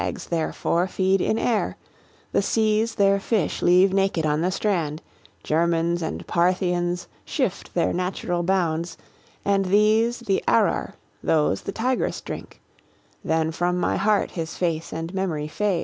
TITYRUS 0.03 0.15
Sooner 0.15 0.17
shall 0.17 0.17
light 0.17 0.21
stags, 0.21 0.37
therefore, 0.55 0.87
feed 0.87 1.21
in 1.21 1.37
air, 1.37 1.77
The 2.31 2.41
seas 2.41 2.95
their 2.95 3.19
fish 3.19 3.61
leave 3.61 3.93
naked 3.93 4.25
on 4.25 4.41
the 4.41 4.49
strand, 4.49 5.03
Germans 5.43 6.01
and 6.01 6.25
Parthians 6.25 7.07
shift 7.23 7.75
their 7.75 7.93
natural 7.93 8.41
bounds, 8.41 8.97
And 9.45 9.65
these 9.65 10.21
the 10.21 10.43
Arar, 10.47 10.93
those 11.21 11.61
the 11.61 11.71
Tigris 11.71 12.19
drink, 12.21 12.59
Than 13.23 13.51
from 13.51 13.79
my 13.79 13.95
heart 13.95 14.31
his 14.31 14.57
face 14.57 14.91
and 14.91 15.13
memory 15.13 15.47
fade. 15.47 15.79